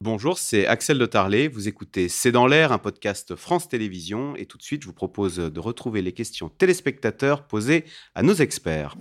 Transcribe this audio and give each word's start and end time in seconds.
Bonjour, 0.00 0.38
c'est 0.38 0.64
Axel 0.66 0.96
de 0.96 1.06
Tarlet. 1.06 1.48
Vous 1.48 1.66
écoutez 1.66 2.08
C'est 2.08 2.30
dans 2.30 2.46
l'air, 2.46 2.70
un 2.70 2.78
podcast 2.78 3.34
France 3.34 3.68
Télévisions. 3.68 4.36
Et 4.36 4.46
tout 4.46 4.56
de 4.56 4.62
suite, 4.62 4.82
je 4.82 4.86
vous 4.86 4.92
propose 4.92 5.36
de 5.36 5.60
retrouver 5.60 6.02
les 6.02 6.12
questions 6.12 6.48
téléspectateurs 6.48 7.42
posées 7.42 7.84
à 8.14 8.22
nos 8.22 8.34
experts. 8.34 8.94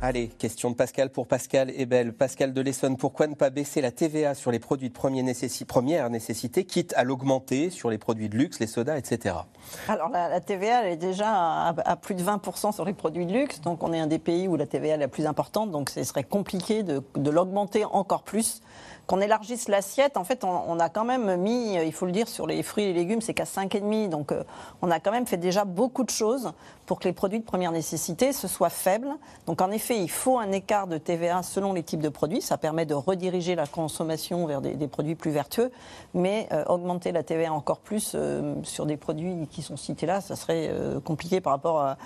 Allez, 0.00 0.28
question 0.28 0.70
de 0.70 0.76
Pascal 0.76 1.10
pour 1.10 1.26
Pascal 1.26 1.72
et 1.74 1.84
Belle. 1.84 2.12
Pascal 2.12 2.52
de 2.52 2.60
l'Essonne, 2.60 2.96
pourquoi 2.96 3.26
ne 3.26 3.34
pas 3.34 3.50
baisser 3.50 3.80
la 3.80 3.90
TVA 3.90 4.36
sur 4.36 4.52
les 4.52 4.60
produits 4.60 4.90
de 4.90 4.94
première 4.94 5.24
nécessité, 5.24 6.64
quitte 6.64 6.94
à 6.96 7.02
l'augmenter 7.02 7.68
sur 7.70 7.90
les 7.90 7.98
produits 7.98 8.28
de 8.28 8.36
luxe, 8.36 8.60
les 8.60 8.68
sodas, 8.68 8.96
etc. 8.96 9.34
Alors 9.88 10.08
la, 10.08 10.40
TVA, 10.40 10.84
elle 10.84 10.92
est 10.92 10.96
déjà 10.96 11.66
à, 11.70 11.96
plus 11.96 12.14
de 12.14 12.22
20% 12.22 12.72
sur 12.72 12.84
les 12.84 12.92
produits 12.92 13.26
de 13.26 13.32
luxe, 13.32 13.60
donc 13.60 13.82
on 13.82 13.92
est 13.92 13.98
un 13.98 14.06
des 14.06 14.20
pays 14.20 14.46
où 14.46 14.54
la 14.54 14.66
TVA 14.66 14.94
est 14.94 14.98
la 14.98 15.08
plus 15.08 15.26
importante, 15.26 15.72
donc 15.72 15.90
ce 15.90 16.04
serait 16.04 16.22
compliqué 16.22 16.84
de 16.84 17.30
l'augmenter 17.30 17.84
encore 17.84 18.22
plus 18.22 18.62
qu'on 19.08 19.22
élargisse 19.22 19.68
l'assiette, 19.68 20.18
en 20.18 20.24
fait, 20.24 20.44
on, 20.44 20.78
a 20.78 20.90
quand 20.90 21.06
même 21.06 21.36
mis, 21.36 21.76
il 21.76 21.92
faut 21.94 22.04
le 22.04 22.12
dire, 22.12 22.28
sur 22.28 22.46
les 22.46 22.62
fruits 22.62 22.84
et 22.84 22.92
légumes, 22.92 23.22
c'est 23.22 23.32
qu'à 23.32 23.44
5,5. 23.44 24.10
Donc, 24.10 24.32
euh, 24.32 24.44
on 24.82 24.90
a 24.90 25.00
quand 25.00 25.10
même 25.10 25.26
fait 25.26 25.38
déjà 25.38 25.64
beaucoup 25.64 26.04
de 26.04 26.10
choses 26.10 26.52
pour 26.84 27.00
que 27.00 27.04
les 27.04 27.14
produits 27.14 27.40
de 27.40 27.44
première 27.44 27.72
nécessité 27.72 28.34
se 28.34 28.46
soient 28.46 28.68
faibles. 28.68 29.08
Donc, 29.46 29.62
en 29.62 29.70
effet, 29.70 29.98
il 29.98 30.10
faut 30.10 30.38
un 30.38 30.52
écart 30.52 30.86
de 30.86 30.98
TVA 30.98 31.42
selon 31.42 31.72
les 31.72 31.82
types 31.82 32.02
de 32.02 32.10
produits. 32.10 32.42
Ça 32.42 32.58
permet 32.58 32.84
de 32.84 32.92
rediriger 32.92 33.54
la 33.54 33.66
consommation 33.66 34.46
vers 34.46 34.60
des, 34.60 34.88
produits 34.88 35.14
plus 35.14 35.30
vertueux. 35.30 35.72
Mais 36.12 36.46
euh, 36.52 36.64
augmenter 36.66 37.10
la 37.10 37.22
TVA 37.22 37.50
encore 37.50 37.78
plus 37.78 38.12
euh, 38.14 38.56
sur 38.62 38.84
des 38.84 38.98
produits 38.98 39.48
qui 39.50 39.62
sont 39.62 39.78
cités 39.78 40.04
là, 40.04 40.20
ça 40.20 40.36
serait 40.36 40.70
compliqué 41.04 41.40
par 41.40 41.54
rapport 41.54 41.96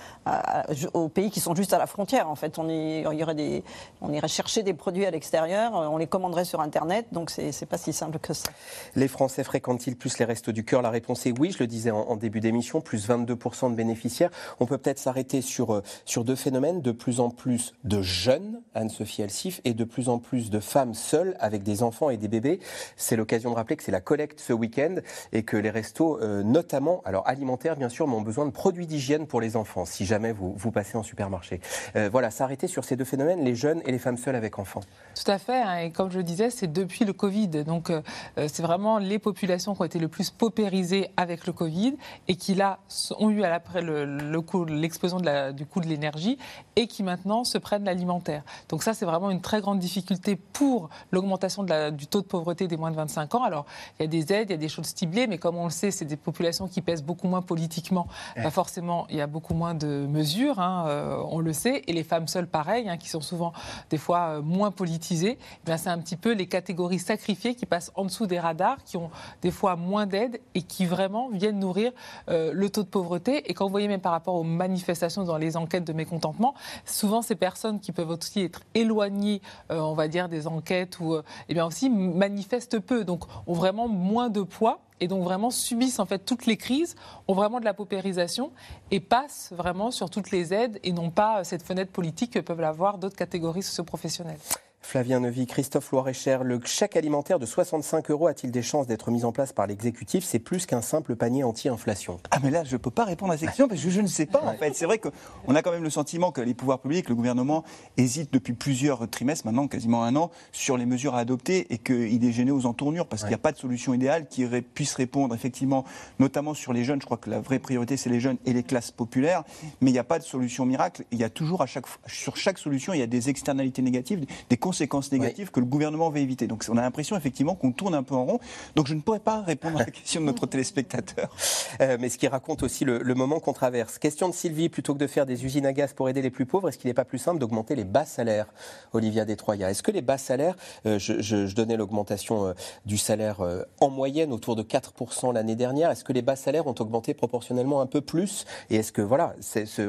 aux 0.94 1.08
pays 1.08 1.30
qui 1.30 1.40
sont 1.40 1.56
juste 1.56 1.72
à 1.72 1.78
la 1.78 1.86
frontière. 1.86 2.30
En 2.30 2.36
fait, 2.36 2.60
on, 2.60 2.68
y 2.68 3.22
aurait 3.22 3.34
des, 3.34 3.64
on 4.00 4.12
irait 4.12 4.28
chercher 4.28 4.62
des 4.62 4.74
produits 4.74 5.04
à 5.04 5.10
l'extérieur, 5.10 5.72
on 5.72 5.96
les 5.96 6.06
commanderait 6.06 6.44
sur 6.44 6.60
Internet 6.60 6.91
donc 7.12 7.30
c'est 7.30 7.66
pas 7.66 7.78
si 7.78 7.92
simple 7.92 8.18
que 8.18 8.34
ça. 8.34 8.50
Les 8.94 9.08
Français 9.08 9.44
fréquentent-ils 9.44 9.96
plus 9.96 10.18
les 10.18 10.24
restos 10.24 10.52
du 10.52 10.64
cœur? 10.64 10.82
La 10.82 10.90
réponse 10.90 11.26
est 11.26 11.38
oui, 11.38 11.50
je 11.52 11.58
le 11.58 11.66
disais 11.66 11.90
en, 11.90 12.16
début 12.16 12.40
d'émission, 12.40 12.80
plus 12.80 13.08
22% 13.08 13.70
de 13.70 13.76
bénéficiaires. 13.76 14.30
On 14.60 14.66
peut 14.66 14.78
peut-être 14.78 14.98
s'arrêter 14.98 15.40
sur, 15.40 15.74
euh, 15.74 15.82
sur 16.04 16.24
deux 16.24 16.36
phénomènes, 16.36 16.82
de 16.82 16.92
plus 16.92 17.20
en 17.20 17.30
plus 17.30 17.74
de 17.84 18.02
jeunes, 18.02 18.60
Anne-Sophie 18.74 19.22
Alsif, 19.22 19.60
et 19.64 19.74
de 19.74 19.84
plus 19.84 20.08
en 20.08 20.18
plus 20.18 20.50
de 20.50 20.60
femmes 20.60 20.94
seules 20.94 21.36
avec 21.40 21.62
des 21.62 21.82
enfants 21.82 22.10
et 22.10 22.16
des 22.16 22.28
bébés. 22.28 22.60
C'est 22.96 23.16
l'occasion 23.16 23.50
de 23.50 23.56
rappeler 23.56 23.76
que 23.76 23.82
c'est 23.82 23.92
la 23.92 24.00
collecte 24.00 24.40
ce 24.40 24.52
week-end 24.52 24.96
et 25.32 25.42
que 25.42 25.56
les 25.56 25.70
restos, 25.70 26.20
euh, 26.20 26.42
notamment, 26.42 27.02
alors 27.04 27.26
alimentaires 27.26 27.76
bien 27.76 27.88
sûr, 27.88 28.06
mais 28.06 28.14
ont 28.14 28.22
besoin 28.22 28.46
de 28.46 28.50
produits 28.50 28.86
d'hygiène 28.86 29.26
pour 29.26 29.40
les 29.40 29.56
enfants, 29.56 29.84
si 29.84 30.04
jamais 30.04 30.32
vous, 30.32 30.54
vous 30.56 30.70
passez 30.70 30.98
en 30.98 31.02
supermarché. 31.02 31.60
Euh, 31.96 32.08
voilà, 32.10 32.30
s'arrêter 32.30 32.66
sur 32.66 32.84
ces 32.84 32.96
deux 32.96 33.04
phénomènes, 33.04 33.44
les 33.44 33.54
jeunes 33.54 33.82
et 33.86 33.92
les 33.92 33.98
femmes 33.98 34.16
seules 34.18 34.36
avec 34.36 34.58
enfants. 34.58 34.80
Tout 35.14 35.30
à 35.30 35.38
fait, 35.38 35.60
hein, 35.60 35.78
et 35.78 35.90
comme 35.90 36.10
je 36.10 36.18
le 36.18 36.24
disais, 36.24 36.50
c'est 36.50 36.66
deux 36.66 36.81
depuis 36.82 37.04
le 37.04 37.12
Covid. 37.12 37.48
Donc, 37.64 37.90
euh, 37.90 38.02
euh, 38.38 38.48
c'est 38.52 38.62
vraiment 38.62 38.98
les 38.98 39.18
populations 39.18 39.74
qui 39.74 39.80
ont 39.80 39.84
été 39.84 39.98
le 39.98 40.08
plus 40.08 40.30
paupérisées 40.30 41.08
avec 41.16 41.46
le 41.46 41.52
Covid 41.52 41.94
et 42.28 42.36
qui, 42.36 42.54
là, 42.54 42.78
ont 43.18 43.30
eu 43.30 43.42
après 43.44 43.82
l'explosion 43.82 45.18
du 45.52 45.66
coût 45.66 45.80
de 45.80 45.86
l'énergie 45.86 46.38
et 46.76 46.86
qui 46.86 47.02
maintenant 47.02 47.44
se 47.44 47.58
prennent 47.58 47.84
l'alimentaire. 47.84 48.42
Donc, 48.68 48.82
ça, 48.82 48.94
c'est 48.94 49.04
vraiment 49.04 49.30
une 49.30 49.40
très 49.40 49.60
grande 49.60 49.78
difficulté 49.78 50.36
pour 50.36 50.88
l'augmentation 51.10 51.62
du 51.62 52.06
taux 52.06 52.20
de 52.20 52.26
pauvreté 52.26 52.66
des 52.68 52.76
moins 52.76 52.90
de 52.90 52.96
25 52.96 53.34
ans. 53.34 53.44
Alors, 53.44 53.66
il 53.98 54.02
y 54.02 54.04
a 54.04 54.08
des 54.08 54.32
aides, 54.32 54.50
il 54.50 54.52
y 54.52 54.54
a 54.54 54.58
des 54.58 54.68
choses 54.68 54.92
ciblées, 54.94 55.26
mais 55.26 55.38
comme 55.38 55.56
on 55.56 55.64
le 55.64 55.70
sait, 55.70 55.90
c'est 55.90 56.04
des 56.04 56.16
populations 56.16 56.68
qui 56.68 56.82
pèsent 56.82 57.02
beaucoup 57.02 57.28
moins 57.28 57.42
politiquement. 57.42 58.06
Forcément, 58.50 59.06
il 59.08 59.16
y 59.16 59.20
a 59.20 59.26
beaucoup 59.26 59.54
moins 59.54 59.74
de 59.74 60.06
mesures, 60.06 60.58
hein, 60.58 60.84
euh, 60.88 61.16
on 61.28 61.40
le 61.40 61.52
sait. 61.52 61.82
Et 61.86 61.92
les 61.92 62.04
femmes 62.04 62.28
seules, 62.28 62.46
pareil, 62.46 62.88
hein, 62.88 62.96
qui 62.96 63.08
sont 63.08 63.20
souvent 63.20 63.52
des 63.90 63.98
fois 63.98 64.40
moins 64.40 64.70
politisées, 64.70 65.38
eh 65.66 65.76
c'est 65.76 65.88
un 65.88 65.98
petit 65.98 66.16
peu 66.16 66.32
les 66.32 66.46
catégories 66.46 66.71
catégories 66.72 67.00
sacrifiées 67.00 67.54
qui 67.54 67.66
passent 67.66 67.92
en 67.96 68.06
dessous 68.06 68.26
des 68.26 68.40
radars, 68.40 68.82
qui 68.82 68.96
ont 68.96 69.10
des 69.42 69.50
fois 69.50 69.76
moins 69.76 70.06
d'aide 70.06 70.40
et 70.54 70.62
qui 70.62 70.86
vraiment 70.86 71.28
viennent 71.28 71.58
nourrir 71.58 71.92
euh, 72.30 72.50
le 72.54 72.70
taux 72.70 72.82
de 72.82 72.88
pauvreté. 72.88 73.50
Et 73.50 73.52
quand 73.52 73.66
vous 73.66 73.70
voyez 73.70 73.88
même 73.88 74.00
par 74.00 74.12
rapport 74.12 74.36
aux 74.36 74.42
manifestations 74.42 75.24
dans 75.24 75.36
les 75.36 75.58
enquêtes 75.58 75.84
de 75.84 75.92
mécontentement, 75.92 76.54
souvent 76.86 77.20
ces 77.20 77.34
personnes 77.34 77.78
qui 77.78 77.92
peuvent 77.92 78.08
aussi 78.08 78.40
être 78.40 78.62
éloignées, 78.74 79.42
euh, 79.70 79.80
on 79.80 79.92
va 79.92 80.08
dire, 80.08 80.30
des 80.30 80.46
enquêtes 80.46 80.98
ou 80.98 81.12
euh, 81.12 81.22
eh 81.50 81.54
bien 81.54 81.66
aussi 81.66 81.90
manifestent 81.90 82.78
peu, 82.78 83.04
donc 83.04 83.24
ont 83.46 83.52
vraiment 83.52 83.86
moins 83.86 84.30
de 84.30 84.40
poids 84.40 84.80
et 85.00 85.08
donc 85.08 85.24
vraiment 85.24 85.50
subissent 85.50 85.98
en 85.98 86.06
fait 86.06 86.20
toutes 86.20 86.46
les 86.46 86.56
crises, 86.56 86.96
ont 87.28 87.34
vraiment 87.34 87.60
de 87.60 87.66
la 87.66 87.74
paupérisation 87.74 88.50
et 88.90 89.00
passent 89.00 89.52
vraiment 89.54 89.90
sur 89.90 90.08
toutes 90.08 90.30
les 90.30 90.54
aides 90.54 90.80
et 90.84 90.92
n'ont 90.92 91.10
pas 91.10 91.44
cette 91.44 91.64
fenêtre 91.64 91.92
politique 91.92 92.32
que 92.32 92.38
peuvent 92.38 92.64
avoir 92.64 92.96
d'autres 92.96 93.16
catégories 93.16 93.62
socioprofessionnelles. 93.62 94.38
Flavien 94.82 95.20
Nevy, 95.20 95.46
Christophe 95.46 95.90
Loirecher, 95.92 96.38
le 96.42 96.60
chèque 96.64 96.96
alimentaire 96.96 97.38
de 97.38 97.46
65 97.46 98.10
euros 98.10 98.26
a-t-il 98.26 98.50
des 98.50 98.62
chances 98.62 98.86
d'être 98.86 99.10
mis 99.10 99.24
en 99.24 99.32
place 99.32 99.52
par 99.52 99.66
l'exécutif? 99.66 100.24
C'est 100.24 100.38
plus 100.38 100.66
qu'un 100.66 100.82
simple 100.82 101.16
panier 101.16 101.44
anti-inflation. 101.44 102.20
Ah 102.30 102.38
mais 102.42 102.50
là, 102.50 102.64
je 102.64 102.72
ne 102.72 102.76
peux 102.76 102.90
pas 102.90 103.04
répondre 103.04 103.32
à 103.32 103.38
cette 103.38 103.48
question 103.48 103.68
parce 103.68 103.80
que 103.80 103.88
je 103.88 104.00
ne 104.00 104.06
sais 104.06 104.26
pas 104.26 104.42
en 104.42 104.54
fait. 104.54 104.74
C'est 104.74 104.84
vrai 104.84 104.98
qu'on 104.98 105.54
a 105.54 105.62
quand 105.62 105.70
même 105.70 105.84
le 105.84 105.88
sentiment 105.88 106.32
que 106.32 106.40
les 106.40 106.52
pouvoirs 106.52 106.80
publics, 106.80 107.08
le 107.08 107.14
gouvernement, 107.14 107.64
hésitent 107.96 108.32
depuis 108.32 108.52
plusieurs 108.52 109.08
trimestres, 109.08 109.46
maintenant 109.46 109.68
quasiment 109.68 110.04
un 110.04 110.14
an, 110.16 110.30
sur 110.50 110.76
les 110.76 110.84
mesures 110.84 111.14
à 111.14 111.20
adopter 111.20 111.72
et 111.72 111.78
qu'il 111.78 112.22
est 112.22 112.32
gêné 112.32 112.50
aux 112.50 112.66
entournures 112.66 113.06
parce 113.06 113.22
qu'il 113.22 113.30
n'y 113.30 113.36
a 113.36 113.38
pas 113.38 113.52
de 113.52 113.58
solution 113.58 113.94
idéale 113.94 114.26
qui 114.28 114.44
puisse 114.74 114.94
répondre 114.94 115.34
effectivement, 115.34 115.84
notamment 116.18 116.54
sur 116.54 116.72
les 116.72 116.84
jeunes. 116.84 117.00
Je 117.00 117.06
crois 117.06 117.18
que 117.18 117.30
la 117.30 117.40
vraie 117.40 117.60
priorité, 117.60 117.96
c'est 117.96 118.10
les 118.10 118.20
jeunes 118.20 118.38
et 118.44 118.52
les 118.52 118.64
classes 118.64 118.90
populaires. 118.90 119.44
Mais 119.80 119.90
il 119.90 119.94
n'y 119.94 119.98
a 120.00 120.04
pas 120.04 120.18
de 120.18 120.24
solution 120.24 120.66
miracle. 120.66 121.04
Il 121.12 121.18
y 121.18 121.24
a 121.24 121.30
toujours, 121.30 121.62
à 121.62 121.66
chaque, 121.66 121.86
sur 122.06 122.36
chaque 122.36 122.58
solution, 122.58 122.92
il 122.92 122.98
y 122.98 123.02
a 123.02 123.06
des 123.06 123.30
externalités 123.30 123.80
négatives, 123.80 124.26
des 124.50 124.56
conséquences 124.56 124.71
négatives 125.12 125.50
que 125.50 125.60
le 125.60 125.66
gouvernement 125.66 126.10
veut 126.10 126.20
éviter. 126.20 126.46
Donc 126.46 126.64
on 126.68 126.76
a 126.76 126.82
l'impression 126.82 127.16
effectivement 127.16 127.54
qu'on 127.54 127.72
tourne 127.72 127.94
un 127.94 128.02
peu 128.02 128.14
en 128.14 128.24
rond. 128.24 128.40
Donc 128.76 128.86
je 128.86 128.94
ne 128.94 129.00
pourrais 129.00 129.20
pas 129.20 129.42
répondre 129.42 129.76
à 129.76 129.84
la 129.84 129.90
question 129.90 130.20
de 130.20 130.26
notre 130.26 130.46
téléspectateur. 130.46 131.34
Euh, 131.80 131.96
mais 132.00 132.08
ce 132.08 132.18
qui 132.18 132.28
raconte 132.28 132.62
aussi 132.62 132.84
le, 132.84 133.14
moment 133.14 133.40
qu'on 133.40 133.52
traverse. 133.52 133.98
Question 133.98 134.28
de 134.28 134.34
Sylvie, 134.34 134.68
plutôt 134.68 134.94
que 134.94 134.98
de 134.98 135.06
faire 135.06 135.26
des 135.26 135.44
usines 135.44 135.66
à 135.66 135.72
gaz 135.72 135.92
pour 135.92 136.08
aider 136.08 136.22
les 136.22 136.30
plus 136.30 136.46
pauvres, 136.46 136.68
est-ce 136.68 136.78
qu'il 136.78 136.88
n'est 136.88 136.94
pas 136.94 137.04
plus 137.04 137.18
simple 137.18 137.38
d'augmenter 137.38 137.74
les 137.74 137.84
bas 137.84 138.06
salaires, 138.06 138.46
Olivia 138.92 139.24
Détroya 139.24 139.70
Est-ce 139.70 139.82
que 139.82 139.90
les 139.90 140.02
bas 140.02 140.18
salaires, 140.18 140.56
euh, 140.86 140.98
je, 140.98 141.54
donnais 141.54 141.76
l'augmentation 141.76 142.46
euh, 142.46 142.52
du 142.86 142.96
salaire 142.98 143.40
en 143.80 143.90
moyenne 143.90 144.32
autour 144.32 144.56
de 144.56 144.62
4% 144.62 145.34
l'année 145.34 145.56
dernière, 145.56 145.90
est-ce 145.90 146.04
que 146.04 146.12
les 146.12 146.22
bas 146.22 146.36
salaires 146.36 146.66
ont 146.66 146.74
augmenté 146.78 147.14
proportionnellement 147.14 147.80
un 147.80 147.86
peu 147.86 148.00
plus? 148.00 148.46
Et 148.70 148.76
est-ce 148.76 148.92
que, 148.92 149.02
voilà, 149.02 149.34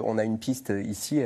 on 0.04 0.18
a 0.18 0.24
une 0.24 0.38
piste 0.38 0.74
ici 0.86 1.24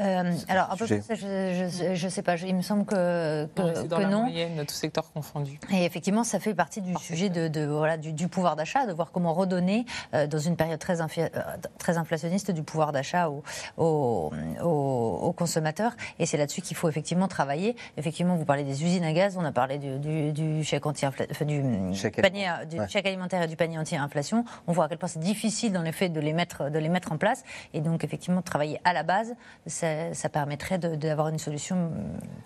euh, 0.00 0.32
alors, 0.48 0.70
un 0.70 0.76
peu 0.76 0.86
plus, 0.86 1.02
je 1.10 2.04
ne 2.04 2.10
sais 2.10 2.22
pas. 2.22 2.36
Il 2.36 2.54
me 2.54 2.62
semble 2.62 2.84
que, 2.84 3.46
que 3.46 3.62
non. 3.62 3.84
dans 3.88 3.98
la 3.98 4.08
moyenne, 4.08 4.64
tout 4.66 4.74
secteur 4.74 5.10
confondu. 5.12 5.58
Et 5.72 5.84
effectivement, 5.84 6.24
ça 6.24 6.38
fait 6.38 6.54
partie 6.54 6.80
du 6.82 6.94
sujet 6.96 7.28
de, 7.28 7.66
voilà, 7.66 7.96
du, 7.96 8.28
pouvoir 8.28 8.56
d'achat, 8.56 8.86
de 8.86 8.92
voir 8.92 9.10
comment 9.10 9.34
redonner, 9.34 9.86
euh, 10.14 10.26
dans 10.26 10.38
une 10.38 10.56
période 10.56 10.78
très, 10.78 11.00
euh, 11.00 11.28
très 11.78 11.98
inflationniste, 11.98 12.50
du 12.50 12.62
pouvoir 12.62 12.92
d'achat 12.92 13.30
aux, 13.30 13.42
aux, 13.76 15.32
consommateurs. 15.36 15.92
Et 16.18 16.26
c'est 16.26 16.36
là-dessus 16.36 16.62
qu'il 16.62 16.76
faut 16.76 16.88
effectivement 16.88 17.28
travailler. 17.28 17.76
Effectivement, 17.96 18.36
vous 18.36 18.44
parlez 18.44 18.64
des 18.64 18.84
usines 18.84 19.04
à 19.04 19.12
gaz, 19.12 19.36
on 19.36 19.44
a 19.44 19.52
parlé 19.52 19.78
du, 19.78 20.32
du 20.32 20.64
chèque 20.64 20.86
anti 20.86 21.06
du, 21.46 21.94
chèque 21.94 22.20
panier, 22.20 22.48
du 22.68 22.78
chèque 22.88 23.06
alimentaire 23.06 23.42
et 23.42 23.46
du 23.46 23.56
panier 23.56 23.78
anti-inflation. 23.78 24.44
On 24.66 24.72
voit 24.72 24.84
à 24.84 24.88
quel 24.88 24.98
point 24.98 25.08
c'est 25.08 25.20
difficile, 25.20 25.72
dans 25.72 25.82
les 25.82 25.92
faits, 25.92 26.12
de 26.12 26.20
les 26.20 26.32
mettre, 26.32 26.70
de 26.70 26.78
les 26.78 26.88
mettre 26.88 27.12
en 27.12 27.18
place. 27.18 27.44
Et 27.72 27.80
donc, 27.80 28.04
effectivement, 28.04 28.42
travailler 28.42 28.80
à 28.84 28.92
la 28.92 29.02
base. 29.02 29.34
Ça, 29.66 29.87
ça, 30.12 30.28
permettrait 30.28 30.78
d'avoir 30.78 31.28
une 31.28 31.38
solution 31.38 31.90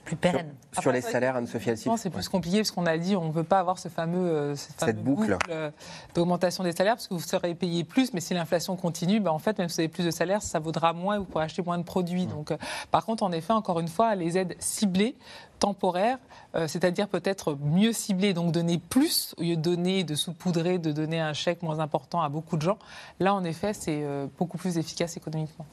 plus 0.05 0.17
pérenne. 0.17 0.53
Sur, 0.81 0.93
les 0.93 1.01
salaires, 1.01 1.37
Anne-Sophie 1.37 1.77
C'est 1.77 2.11
plus 2.11 2.29
compliqué 2.29 2.59
parce 2.59 2.71
qu'on 2.71 2.87
a 2.87 2.97
dit 2.99 3.17
on 3.17 3.27
ne 3.27 3.33
veut 3.33 3.45
pas 3.45 3.59
avoir 3.59 3.79
ce 3.79 3.89
fameux, 3.89 4.31
euh, 4.31 4.55
cette, 4.57 5.03
boucle, 5.03 5.37
euh, 5.51 5.71
d'augmentation 6.15 6.65
des 6.65 6.73
salaires 6.73 6.95
parce 6.95 7.09
que 7.09 7.15
vous 7.15 7.21
serez 7.21 7.55
payé 7.55 7.85
plus, 7.85 8.13
mais 8.13 8.21
si 8.21 8.35
l'inflation 8.35 8.77
continue, 8.77 9.21
ben 9.21 9.31
en 9.31 9.39
fait, 9.39 9.59
même 9.59 9.69
si 9.69 9.77
vous 9.77 9.81
avez 9.81 9.89
plus 9.89 10.05
de 10.05 10.11
salaires, 10.11 10.43
ça 10.43 10.59
vaudra 10.59 10.93
moins 10.93 11.17
et 11.17 11.19
vous 11.19 11.25
pourrez 11.25 11.45
acheter 11.45 11.63
moins 11.63 11.79
de 11.79 11.85
produits. 11.85 12.27
Mmh. 12.27 12.31
Donc, 12.31 12.51
euh, 12.51 12.57
par 12.91 13.05
contre, 13.05 13.23
en 13.23 13.33
effet, 13.33 13.53
encore 13.53 13.81
une 13.81 13.89
fois, 13.89 14.15
les 14.15 14.39
aides 14.39 14.57
ciblées 14.59 15.17
temporaires, 15.63 16.19
c'est-à-dire 16.67 17.09
peut-être 17.09 17.57
mieux 17.63 17.93
ciblées, 17.93 18.35
donc 18.35 18.53
donner 18.53 18.79
plus 18.79 19.35
au 19.39 19.43
lieu 19.43 19.57
de 19.57 19.61
donner, 19.61 20.03
de 20.03 20.15
saupoudrer, 20.15 20.79
de 20.79 20.91
donner 20.91 21.21
un 21.21 21.33
chèque 21.33 21.63
moins 21.63 21.79
important 21.79 22.21
à 22.21 22.29
beaucoup 22.29 22.57
de 22.57 22.63
gens. 22.63 22.79
Là, 23.21 23.33
en 23.33 23.45
effet, 23.45 23.73
c'est 23.73 24.05
beaucoup 24.37 24.59
plus 24.59 24.77
efficace 24.77 25.17
économiquement. 25.17 25.67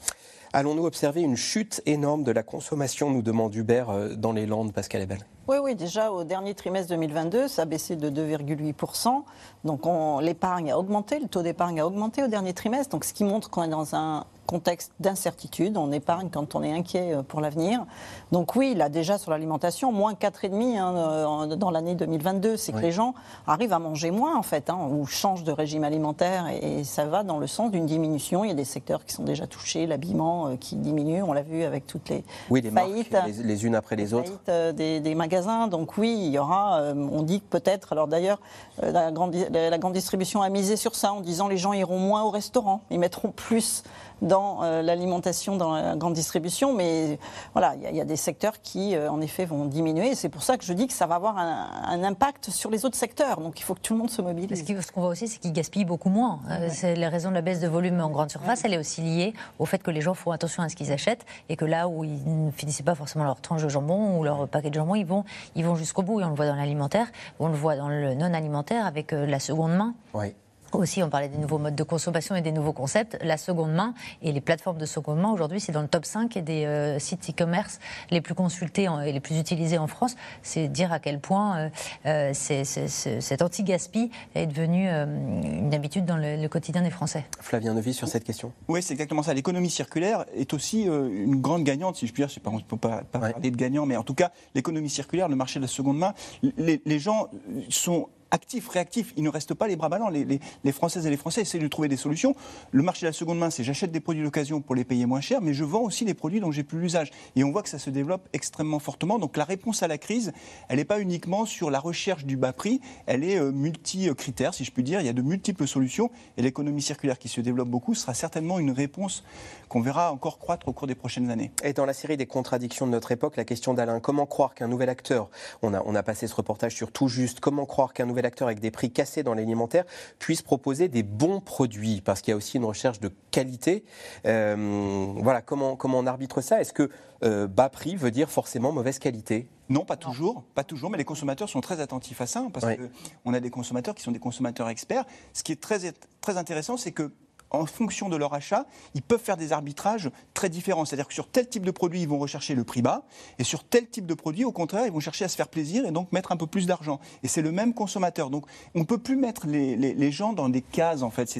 Allons-nous 0.51 0.85
observer 0.85 1.21
une 1.21 1.35
chute 1.35 1.79
énorme 1.85 2.23
de 2.23 2.31
la 2.31 2.41
consommation, 2.41 3.11
nous 3.11 3.21
demande 3.21 3.53
Hubert, 3.53 3.91
euh, 3.91 4.15
dans 4.15 4.31
les 4.31 4.47
Landes, 4.47 4.73
Pascal 4.73 5.03
Ebel 5.03 5.19
Oui, 5.47 5.57
oui, 5.61 5.75
déjà 5.75 6.11
au 6.11 6.23
dernier 6.23 6.55
trimestre 6.55 6.89
2022, 6.89 7.47
ça 7.47 7.61
a 7.61 7.65
baissé 7.65 7.95
de 7.95 8.09
2,8%. 8.09 9.23
Donc 9.63 9.81
l'épargne 10.23 10.71
a 10.71 10.79
augmenté, 10.79 11.19
le 11.19 11.27
taux 11.27 11.43
d'épargne 11.43 11.79
a 11.79 11.85
augmenté 11.85 12.23
au 12.23 12.27
dernier 12.27 12.53
trimestre. 12.53 12.89
Donc 12.89 13.05
ce 13.05 13.13
qui 13.13 13.23
montre 13.23 13.51
qu'on 13.51 13.61
est 13.61 13.67
dans 13.67 13.95
un 13.95 14.25
contexte 14.49 14.91
d'incertitude. 14.99 15.77
On 15.77 15.91
épargne 15.91 16.29
quand 16.31 16.55
on 16.55 16.63
est 16.63 16.71
inquiet 16.71 17.13
euh, 17.13 17.21
pour 17.21 17.39
l'avenir. 17.39 17.85
Donc 18.31 18.55
oui, 18.55 18.75
a 18.81 18.89
déjà 18.89 19.19
sur 19.19 19.29
l'alimentation, 19.29 19.91
moins 19.91 20.13
4,5 20.13 20.77
hein, 20.77 20.95
euh, 20.95 21.55
dans 21.55 21.69
l'année 21.69 21.93
2022. 21.93 22.57
C'est 22.57 22.71
que 22.71 22.79
les 22.79 22.91
gens 22.91 23.13
arrivent 23.45 23.73
à 23.73 23.79
manger 23.79 24.09
moins, 24.09 24.35
en 24.35 24.41
fait, 24.41 24.71
hein, 24.71 24.79
ou 24.89 25.05
changent 25.05 25.43
de 25.43 25.51
régime 25.51 25.83
alimentaire. 25.83 26.47
Et, 26.61 26.83
ça 26.83 27.05
va 27.05 27.23
dans 27.23 27.37
le 27.37 27.45
sens 27.45 27.69
d'une 27.69 27.85
diminution. 27.85 28.43
Il 28.43 28.47
y 28.47 28.51
a 28.51 28.55
des 28.55 28.63
secteurs 28.63 29.05
qui 29.05 29.13
sont 29.13 29.23
déjà 29.23 29.45
touchés, 29.45 29.85
l'habillement 29.85 30.47
euh, 30.47 30.55
qui 30.55 30.75
diminue. 30.75 31.21
On 31.21 31.33
l'a 31.33 31.43
vu 31.43 31.63
avec 31.63 31.85
toutes 31.85 32.09
les, 32.09 32.23
oui, 32.49 32.61
les 32.61 32.71
faillites. 32.71 33.15
les, 33.27 33.65
unes 33.65 33.75
après 33.75 33.95
les, 33.95 34.15
autres. 34.15 34.31
des, 34.73 34.99
des, 34.99 35.15
magasins. 35.15 35.67
Donc 35.67 35.97
oui, 35.97 36.15
il 36.17 36.31
y 36.31 36.39
aura, 36.39 36.81
on 36.95 37.21
dit 37.21 37.41
que 37.41 37.47
peut-être, 37.49 37.93
alors 37.93 38.07
d'ailleurs, 38.07 38.39
la 38.81 39.11
grande, 39.11 39.35
la 39.51 39.77
grande 39.77 39.93
distribution 39.93 40.41
a 40.41 40.49
misé 40.49 40.75
sur 40.75 40.95
ça 40.95 41.13
en 41.13 41.21
disant 41.21 41.47
les 41.47 41.57
gens 41.57 41.73
iront 41.73 41.99
moins 41.99 42.23
au 42.23 42.29
restaurant. 42.31 42.81
Ils 42.89 42.99
mettront 42.99 43.31
plus 43.31 43.83
dans 44.21 44.63
euh, 44.63 44.81
l'alimentation, 44.81 45.57
dans 45.57 45.73
la 45.73 45.95
grande 45.95 46.13
distribution. 46.13 46.73
Mais 46.73 47.19
voilà, 47.53 47.75
il 47.75 47.95
y, 47.95 48.01
a 48.01 48.05
des 48.05 48.15
secteurs 48.15 48.61
qui, 48.61 48.95
euh, 48.95 49.11
en 49.11 49.21
effet, 49.21 49.45
vont 49.45 49.65
diminuer. 49.65 50.15
C'est 50.15 50.29
pour 50.29 50.43
ça 50.43 50.57
que 50.57 50.63
je 50.63 50.73
dis 50.73 50.87
que 50.87 50.93
ça 50.93 51.07
va 51.07 51.15
avoir 51.15 51.37
un, 51.37 52.03
impact 52.03 52.49
sur 52.49 52.69
les 52.69 52.85
autres 52.85 52.95
secteurs. 52.95 53.41
Donc 53.41 53.59
il 53.59 53.63
faut 53.63 53.75
que 53.75 53.81
tout 53.81 53.93
le 53.93 53.99
monde 53.99 54.09
se 54.09 54.21
mobilise. 54.21 54.65
Ce 54.65 54.91
qu'on 54.91 55.01
voit 55.01 55.09
aussi, 55.09 55.27
c'est 55.27 55.39
qu'ils 55.39 55.51
gaspillent 55.51 55.85
beaucoup 55.85 56.09
moins. 56.09 56.39
Euh, 56.49 56.69
c'est 56.71 56.95
la 56.95 57.09
raison 57.09 57.29
de 57.29 57.35
la 57.35 57.41
baisse 57.41 57.59
de 57.59 57.67
volume 57.67 57.99
en 57.99 58.09
grande 58.09 58.31
surface. 58.31 58.63
Elle 58.63 58.73
est 58.73 58.77
aussi 58.77 59.01
liée 59.01 59.33
au 59.59 59.65
fait 59.65 59.83
que 59.83 59.91
les 59.91 60.01
gens 60.01 60.13
font 60.13 60.31
attention 60.31 60.63
à 60.63 60.69
ce 60.69 60.75
qu'ils 60.75 60.91
achètent 60.91 61.25
et 61.49 61.55
que 61.55 61.65
là 61.65 61.87
où 61.87 62.03
ils 62.03 62.45
ne 62.45 62.51
finissaient 62.51 62.83
pas 62.83 62.95
forcément 62.95 63.25
leur 63.25 63.41
tranche 63.41 63.63
de 63.63 63.69
jambon 63.69 64.17
ou 64.17 64.23
leur 64.23 64.47
paquet 64.47 64.69
de 64.69 64.75
jambon, 64.75 64.95
ils 64.95 65.05
vont, 65.05 65.25
ils 65.55 65.65
vont 65.65 65.75
jusqu'au 65.75 66.01
bout. 66.01 66.21
Et 66.21 66.23
on 66.23 66.29
le 66.29 66.35
voit 66.35 66.47
dans 66.47 66.55
l'alimentaire, 66.55 67.07
on 67.39 67.47
le 67.47 67.55
voit 67.55 67.75
dans 67.75 67.89
le 67.89 68.13
non 68.15 68.33
alimentaire 68.33 68.85
avec 68.85 69.11
la 69.11 69.39
seconde 69.39 69.75
main. 69.75 69.93
Oui. 70.13 70.33
Aussi, 70.73 71.01
on 71.01 71.09
parlait 71.09 71.29
des 71.29 71.37
nouveaux 71.37 71.57
modes 71.57 71.75
de 71.75 71.83
consommation 71.83 72.35
et 72.35 72.41
des 72.41 72.51
nouveaux 72.51 72.73
concepts. 72.73 73.17
La 73.23 73.37
seconde 73.37 73.73
main 73.73 73.93
et 74.21 74.31
les 74.31 74.41
plateformes 74.41 74.77
de 74.77 74.85
seconde 74.85 75.19
main, 75.19 75.31
aujourd'hui, 75.31 75.59
c'est 75.59 75.71
dans 75.71 75.81
le 75.81 75.87
top 75.87 76.05
5 76.05 76.37
des 76.37 76.65
euh, 76.65 76.99
sites 76.99 77.27
e-commerce 77.29 77.79
les 78.11 78.21
plus 78.21 78.35
consultés 78.35 78.87
et 79.05 79.11
les 79.11 79.19
plus 79.19 79.39
utilisés 79.39 79.79
en 79.79 79.87
France. 79.87 80.15
C'est 80.43 80.67
dire 80.67 80.93
à 80.93 80.99
quel 80.99 81.19
point 81.19 81.57
euh, 81.57 81.69
euh 82.05 82.33
cet 82.33 83.41
anti-gaspi 83.41 84.11
est 84.35 84.45
devenu 84.45 84.87
euh, 84.89 85.05
une 85.05 85.73
habitude 85.73 86.05
dans 86.05 86.17
le, 86.17 86.47
quotidien 86.47 86.81
des 86.81 86.89
Français. 86.89 87.25
Flavien 87.39 87.73
Neuvy, 87.73 87.93
sur 87.93 88.07
cette 88.07 88.23
question 88.23 88.51
Oui, 88.67 88.81
c'est 88.81 88.93
exactement 88.93 89.23
ça. 89.23 89.33
L'économie 89.33 89.69
circulaire 89.69 90.25
est 90.35 90.53
aussi 90.53 90.83
une 90.83 91.41
grande 91.41 91.63
gagnante, 91.63 91.95
si 91.95 92.07
je 92.07 92.13
puis 92.13 92.21
dire. 92.21 92.29
Je 92.29 92.39
pas, 92.39 92.49
on 92.49 92.57
ne 92.57 92.61
peut 92.61 92.77
pas, 92.77 93.03
parler 93.03 93.51
de 93.51 93.55
gagnant, 93.55 93.85
mais 93.85 93.97
en 93.97 94.03
tout 94.03 94.15
cas, 94.15 94.31
l'économie 94.55 94.89
circulaire, 94.89 95.29
le 95.29 95.35
marché 95.35 95.59
de 95.59 95.65
la 95.65 95.67
seconde 95.67 95.97
main, 95.97 96.13
les, 96.57 96.81
les 96.85 96.99
gens 96.99 97.29
sont 97.69 98.09
actifs, 98.31 98.67
réactifs. 98.69 99.13
Il 99.17 99.23
ne 99.23 99.29
reste 99.29 99.53
pas 99.53 99.67
les 99.67 99.75
bras 99.75 99.89
ballants. 99.89 100.09
Les, 100.09 100.71
Françaises 100.71 101.05
et 101.05 101.09
les 101.09 101.17
Français 101.17 101.41
essaient 101.41 101.59
de 101.59 101.67
trouver 101.67 101.87
des 101.87 101.97
solutions. 101.97 102.35
Le 102.71 102.83
marché 102.83 103.05
de 103.05 103.09
la 103.09 103.13
seconde 103.13 103.39
main, 103.39 103.49
c'est 103.49 103.63
j'achète 103.63 103.91
des 103.91 103.99
produits 103.99 104.23
d'occasion 104.23 104.61
pour 104.61 104.75
les 104.75 104.83
payer 104.83 105.05
moins 105.05 105.21
cher, 105.21 105.41
mais 105.41 105.53
je 105.53 105.63
vends 105.63 105.81
aussi 105.81 106.05
les 106.05 106.13
produits 106.13 106.39
dont 106.39 106.51
j'ai 106.51 106.63
plus 106.63 106.79
l'usage. 106.79 107.11
Et 107.35 107.43
on 107.43 107.51
voit 107.51 107.63
que 107.63 107.69
ça 107.69 107.79
se 107.79 107.89
développe 107.89 108.27
extrêmement 108.33 108.79
fortement. 108.79 109.19
Donc 109.19 109.37
la 109.37 109.43
réponse 109.43 109.83
à 109.83 109.87
la 109.87 109.97
crise, 109.97 110.31
elle 110.67 110.77
n'est 110.77 110.85
pas 110.85 110.99
uniquement 110.99 111.45
sur 111.45 111.71
la 111.71 111.79
recherche 111.79 112.25
du 112.25 112.37
bas 112.37 112.53
prix, 112.53 112.81
elle 113.05 113.23
est 113.23 113.37
euh, 113.37 113.51
multi-critères, 113.51 114.53
si 114.53 114.63
je 114.63 114.71
puis 114.71 114.83
dire. 114.83 115.01
Il 115.01 115.05
y 115.05 115.09
a 115.09 115.13
de 115.13 115.21
multiples 115.21 115.67
solutions. 115.67 116.11
Et 116.37 116.41
l'économie 116.41 116.81
circulaire 116.81 117.19
qui 117.19 117.27
se 117.27 117.41
développe 117.41 117.69
beaucoup 117.69 117.95
sera 117.95 118.13
certainement 118.13 118.59
une 118.59 118.71
réponse 118.71 119.23
qu'on 119.67 119.81
verra 119.81 120.11
encore 120.11 120.39
croître 120.39 120.67
au 120.67 120.73
cours 120.73 120.87
des 120.87 120.95
prochaines 120.95 121.29
années. 121.29 121.51
Et 121.63 121.73
dans 121.73 121.85
la 121.85 121.93
série 121.93 122.17
des 122.17 122.25
contradictions 122.25 122.87
de 122.87 122.91
notre 122.91 123.11
époque, 123.11 123.37
la 123.37 123.45
question 123.45 123.73
d'Alain, 123.73 123.99
comment 123.99 124.25
croire 124.25 124.55
qu'un 124.55 124.67
nouvel 124.67 124.89
acteur, 124.89 125.29
on 125.61 125.73
a, 125.73 125.81
on 125.85 125.95
a 125.95 126.03
passé 126.03 126.27
ce 126.27 126.35
reportage 126.35 126.75
sur 126.75 126.91
tout 126.91 127.07
juste, 127.07 127.39
comment 127.39 127.65
croire 127.65 127.93
qu'un 127.93 128.05
nouvel 128.05 128.18
acteur 128.25 128.47
avec 128.47 128.59
des 128.59 128.71
prix 128.71 128.91
cassés 128.91 129.23
dans 129.23 129.33
l'alimentaire 129.33 129.85
puisse 130.19 130.41
proposer 130.41 130.87
des 130.87 131.03
bons 131.03 131.39
produits 131.39 132.01
Parce 132.01 132.21
qu'il 132.21 132.31
y 132.31 132.33
a 132.33 132.37
aussi 132.37 132.57
une 132.57 132.65
recherche 132.65 132.99
de 132.99 133.11
qualité. 133.31 133.83
Euh, 134.25 135.07
voilà, 135.17 135.41
comment, 135.41 135.75
comment 135.75 135.99
on 135.99 136.07
arbitre 136.07 136.41
ça? 136.41 136.61
Est-ce 136.61 136.73
que 136.73 136.89
euh, 137.23 137.47
bas 137.47 137.69
prix 137.69 137.95
veut 137.95 138.11
dire 138.11 138.29
forcément 138.29 138.71
mauvaise 138.71 138.99
qualité? 138.99 139.47
Non, 139.69 139.85
pas 139.85 139.97
toujours, 139.97 140.43
pas 140.55 140.63
toujours, 140.63 140.89
mais 140.89 140.97
les 140.97 141.05
consommateurs 141.05 141.47
sont 141.47 141.61
très 141.61 141.79
attentifs 141.79 142.21
à 142.21 142.25
ça, 142.25 142.39
hein, 142.39 142.49
parce 142.51 142.65
qu'on 142.65 143.33
a 143.33 143.39
des 143.39 143.51
consommateurs 143.51 143.93
qui 143.93 144.01
sont 144.01 144.11
des 144.11 144.19
consommateurs 144.19 144.67
experts. 144.67 145.05
Ce 145.33 145.43
qui 145.43 145.51
est 145.51 145.61
très, 145.61 145.93
très 146.21 146.37
intéressant, 146.37 146.75
c'est 146.75 146.91
que 146.91 147.11
en 147.51 147.65
fonction 147.65 148.09
de 148.09 148.15
leur 148.15 148.33
achat, 148.33 148.65
ils 148.93 149.01
peuvent 149.01 149.21
faire 149.21 149.37
des 149.37 149.51
arbitrages 149.51 150.09
très 150.33 150.49
différents. 150.49 150.85
C'est-à-dire 150.85 151.07
que 151.07 151.13
sur 151.13 151.27
tel 151.29 151.47
type 151.47 151.65
de 151.65 151.71
produit, 151.71 152.01
ils 152.01 152.07
vont 152.07 152.19
rechercher 152.19 152.55
le 152.55 152.63
prix 152.63 152.81
bas, 152.81 153.03
et 153.37 153.43
sur 153.43 153.63
tel 153.63 153.87
type 153.87 154.05
de 154.05 154.13
produit, 154.13 154.45
au 154.45 154.51
contraire, 154.51 154.85
ils 154.85 154.91
vont 154.91 154.99
chercher 154.99 155.25
à 155.25 155.27
se 155.27 155.35
faire 155.35 155.47
plaisir 155.47 155.85
et 155.85 155.91
donc 155.91 156.11
mettre 156.11 156.31
un 156.31 156.37
peu 156.37 156.47
plus 156.47 156.67
d'argent. 156.67 156.99
Et 157.23 157.27
c'est 157.27 157.41
le 157.41 157.51
même 157.51 157.73
consommateur. 157.73 158.29
Donc 158.29 158.45
on 158.75 158.79
ne 158.79 158.85
peut 158.85 158.97
plus 158.97 159.15
mettre 159.15 159.47
les, 159.47 160.11
gens 160.11 160.33
dans 160.33 160.49
des 160.49 160.61
cases, 160.61 161.03
en 161.03 161.09
fait. 161.09 161.39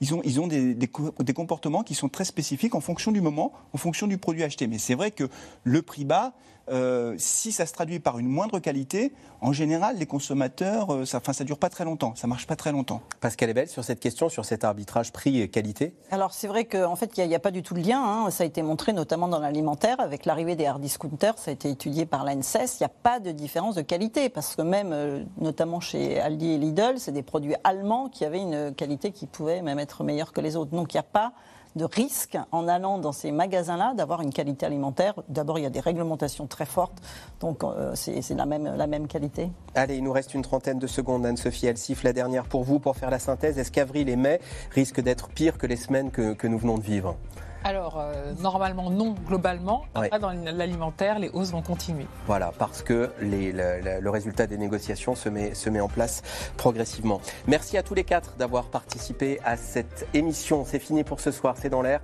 ils 0.00 0.40
ont, 0.40 0.46
des, 0.46 0.88
comportements 1.34 1.82
qui 1.82 1.94
sont 1.94 2.08
très 2.08 2.24
spécifiques 2.24 2.74
en 2.74 2.80
fonction 2.80 3.12
du 3.12 3.20
moment, 3.20 3.52
en 3.72 3.78
fonction 3.78 4.06
du 4.06 4.18
produit 4.18 4.42
acheté. 4.42 4.66
Mais 4.66 4.78
c'est 4.78 4.94
vrai 4.94 5.10
que 5.10 5.28
le 5.64 5.82
prix 5.82 6.04
bas, 6.04 6.32
euh, 6.70 7.14
si 7.18 7.52
ça 7.52 7.66
se 7.66 7.72
traduit 7.72 8.00
par 8.00 8.18
une 8.18 8.28
moindre 8.28 8.58
qualité, 8.58 9.12
en 9.40 9.52
général, 9.52 9.96
les 9.98 10.06
consommateurs, 10.06 10.92
euh, 10.92 11.04
ça, 11.04 11.20
ne 11.20 11.44
dure 11.44 11.58
pas 11.58 11.70
très 11.70 11.84
longtemps, 11.84 12.14
ça 12.16 12.26
marche 12.26 12.46
pas 12.46 12.56
très 12.56 12.72
longtemps. 12.72 13.02
Pascal 13.20 13.50
Ebel, 13.50 13.68
sur 13.68 13.84
cette 13.84 14.00
question, 14.00 14.28
sur 14.28 14.44
cet 14.44 14.64
arbitrage 14.64 15.12
prix-qualité 15.12 15.94
Alors 16.10 16.32
c'est 16.32 16.48
vrai 16.48 16.64
qu'en 16.64 16.96
fait, 16.96 17.16
il 17.16 17.28
n'y 17.28 17.34
a, 17.34 17.38
pas 17.38 17.50
du 17.50 17.62
tout 17.62 17.74
de 17.74 17.80
lien. 17.80 18.02
Hein. 18.02 18.30
Ça 18.30 18.44
a 18.44 18.46
été 18.46 18.62
montré 18.62 18.92
notamment 18.92 19.28
dans 19.28 19.38
l'alimentaire, 19.38 20.00
avec 20.00 20.24
l'arrivée 20.24 20.56
des 20.56 20.66
hard 20.66 20.80
discounters, 20.80 21.38
ça 21.38 21.50
a 21.50 21.54
été 21.54 21.70
étudié 21.70 22.06
par 22.06 22.24
l'ANSES. 22.24 22.78
Il 22.80 22.82
n'y 22.82 22.86
a 22.86 22.92
pas 23.02 23.20
de 23.20 23.30
différence 23.30 23.74
de 23.76 23.82
qualité, 23.82 24.28
parce 24.28 24.56
que 24.56 24.62
même, 24.62 24.92
euh, 24.92 25.22
notamment 25.40 25.80
chez 25.80 26.20
Aldi 26.20 26.52
et 26.52 26.58
Lidl, 26.58 26.94
c'est 26.98 27.12
des 27.12 27.22
produits 27.22 27.54
allemands 27.64 28.08
qui 28.08 28.24
avaient 28.24 28.42
une 28.42 28.74
qualité 28.74 29.12
qui 29.12 29.26
pouvait 29.26 29.62
même 29.62 29.78
être 29.78 30.04
meilleure 30.04 30.32
que 30.32 30.40
les 30.40 30.56
autres. 30.56 30.72
Donc 30.72 30.94
il 30.94 30.96
n'y 30.96 31.00
a 31.00 31.04
pas 31.04 31.32
de 31.78 31.86
risque 31.86 32.36
en 32.52 32.68
allant 32.68 32.98
dans 32.98 33.12
ces 33.12 33.32
magasins-là 33.32 33.94
d'avoir 33.94 34.20
une 34.20 34.32
qualité 34.32 34.66
alimentaire. 34.66 35.14
D'abord, 35.28 35.58
il 35.58 35.62
y 35.62 35.66
a 35.66 35.70
des 35.70 35.80
réglementations 35.80 36.46
très 36.46 36.66
fortes, 36.66 37.00
donc 37.40 37.64
euh, 37.64 37.94
c'est 37.94 38.34
la 38.34 38.44
même, 38.44 38.76
la 38.76 38.86
même 38.86 39.06
qualité. 39.06 39.50
Allez, 39.74 39.96
il 39.96 40.04
nous 40.04 40.12
reste 40.12 40.34
une 40.34 40.42
trentaine 40.42 40.78
de 40.78 40.86
secondes, 40.86 41.24
Anne-Sophie 41.24 41.66
Elsif. 41.66 42.02
La 42.02 42.12
dernière 42.12 42.44
pour 42.44 42.64
vous, 42.64 42.78
pour 42.78 42.96
faire 42.96 43.10
la 43.10 43.18
synthèse. 43.18 43.58
Est-ce 43.58 43.72
qu'avril 43.72 44.10
et 44.10 44.16
mai 44.16 44.40
risquent 44.72 45.00
d'être 45.00 45.28
pires 45.28 45.56
que 45.56 45.66
les 45.66 45.76
semaines 45.76 46.10
que 46.10 46.46
nous 46.46 46.58
venons 46.58 46.76
de 46.76 46.82
vivre? 46.82 47.16
Alors, 47.64 47.98
euh, 47.98 48.32
normalement, 48.40 48.90
non, 48.90 49.14
globalement. 49.26 49.84
Après, 49.94 50.18
dans 50.18 50.32
l'alimentaire, 50.32 51.18
les 51.18 51.28
hausses 51.30 51.50
vont 51.50 51.62
continuer. 51.62 52.06
Voilà, 52.26 52.52
parce 52.58 52.82
que 52.82 53.12
le, 53.20 54.08
résultat 54.08 54.46
des 54.46 54.58
négociations 54.58 55.14
se 55.14 55.28
met, 55.28 55.54
se 55.54 55.68
met 55.70 55.80
en 55.80 55.88
place 55.88 56.22
progressivement. 56.56 57.20
Merci 57.46 57.76
à 57.76 57.82
tous 57.82 57.94
les 57.94 58.04
quatre 58.04 58.36
d'avoir 58.36 58.66
participé 58.66 59.40
à 59.44 59.56
cette 59.56 60.06
émission. 60.14 60.64
C'est 60.64 60.78
fini 60.78 61.04
pour 61.04 61.20
ce 61.20 61.30
soir, 61.30 61.56
c'est 61.58 61.70
dans 61.70 61.82
l'air. 61.82 62.00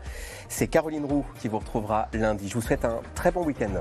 C'est 0.48 0.66
Caroline 0.66 1.04
Roux 1.04 1.24
qui 1.40 1.48
vous 1.48 1.58
retrouvera 1.58 2.08
lundi. 2.12 2.48
Je 2.48 2.54
vous 2.54 2.62
souhaite 2.62 2.84
un 2.84 3.00
très 3.14 3.30
bon 3.30 3.44
week-end. 3.44 3.80